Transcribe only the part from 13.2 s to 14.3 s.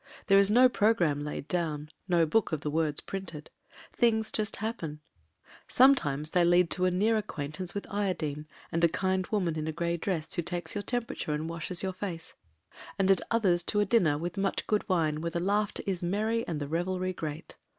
others to a dinner